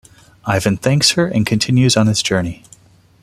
Ivan 0.45 0.77
thanks 0.77 1.11
her 1.11 1.27
and 1.27 1.45
continues 1.45 1.95
on 1.95 2.07
his 2.07 2.23
journey. 2.23 2.63